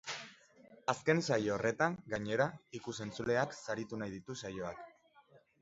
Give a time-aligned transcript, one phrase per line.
[0.93, 2.49] Azken saio horretan, gainera,
[2.81, 4.87] ikus-entzuleak saritu nahi ditu saioak.